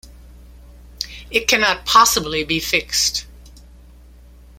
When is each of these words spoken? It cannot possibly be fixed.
It 1.29 1.47
cannot 1.47 1.85
possibly 1.85 2.43
be 2.43 2.59
fixed. 2.59 3.27